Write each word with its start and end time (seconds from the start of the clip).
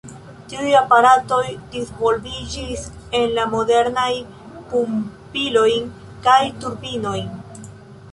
Tiuj 0.51 0.69
aparatoj 0.77 1.41
disvolviĝis 1.75 2.85
en 3.19 3.27
la 3.35 3.45
modernajn 3.51 4.31
pumpilojn 4.71 5.93
kaj 6.29 6.39
turbinojn. 6.65 7.29